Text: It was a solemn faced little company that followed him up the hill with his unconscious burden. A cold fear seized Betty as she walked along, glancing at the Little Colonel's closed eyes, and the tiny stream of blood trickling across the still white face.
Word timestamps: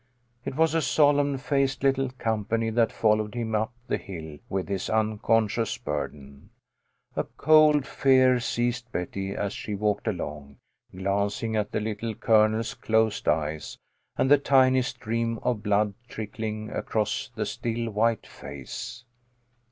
It 0.43 0.55
was 0.55 0.73
a 0.73 0.81
solemn 0.81 1.37
faced 1.37 1.83
little 1.83 2.09
company 2.17 2.71
that 2.71 2.91
followed 2.91 3.35
him 3.35 3.53
up 3.53 3.71
the 3.85 3.99
hill 3.99 4.39
with 4.49 4.67
his 4.67 4.89
unconscious 4.89 5.77
burden. 5.77 6.49
A 7.15 7.23
cold 7.23 7.85
fear 7.85 8.39
seized 8.39 8.91
Betty 8.91 9.35
as 9.35 9.53
she 9.53 9.75
walked 9.75 10.07
along, 10.07 10.57
glancing 10.91 11.55
at 11.55 11.71
the 11.71 11.79
Little 11.79 12.15
Colonel's 12.15 12.73
closed 12.73 13.27
eyes, 13.27 13.77
and 14.17 14.31
the 14.31 14.39
tiny 14.39 14.81
stream 14.81 15.37
of 15.43 15.61
blood 15.61 15.93
trickling 16.07 16.71
across 16.71 17.29
the 17.35 17.45
still 17.45 17.91
white 17.91 18.25
face. 18.25 19.05